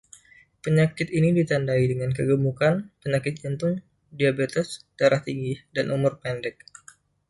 Penyakit 0.65 1.07
ini 1.17 1.29
ditandai 1.37 1.83
dengan 1.91 2.09
kegemukan, 2.17 2.73
penyakit 3.05 3.33
jantung, 3.41 3.73
diabetes, 4.17 4.69
darah 4.97 5.21
tinggi, 5.27 5.53
dan 5.77 5.85
umur 5.95 6.13
pendek. 6.23 6.55